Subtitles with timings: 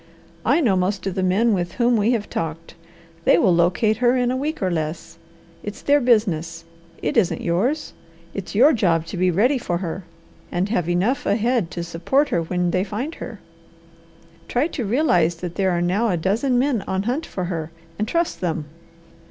[0.43, 2.73] I know most of the men with whom we have talked.
[3.23, 5.19] They will locate her in a week or less.
[5.61, 6.65] It's their business.
[7.03, 7.93] It isn't yours.
[8.33, 10.03] It's your job to be ready for her,
[10.51, 13.41] and have enough ahead to support her when they find her.
[14.47, 18.07] Try to realize that there are now a dozen men on hunt for her, and
[18.07, 18.65] trust them.